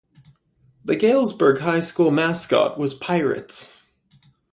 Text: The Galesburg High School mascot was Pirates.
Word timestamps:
The 0.83 0.95
Galesburg 0.95 1.59
High 1.59 1.81
School 1.81 2.09
mascot 2.09 2.75
was 2.75 2.95
Pirates. 2.95 3.79